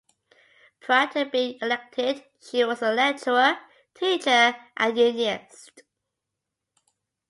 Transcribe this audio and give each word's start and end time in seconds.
Prior 0.79 1.05
to 1.13 1.25
being 1.29 1.59
elected 1.61 2.23
she 2.41 2.65
was 2.65 2.81
a 2.81 2.91
lecturer, 2.91 3.59
teacher 3.93 4.55
and 4.75 4.97
unionist. 4.97 5.83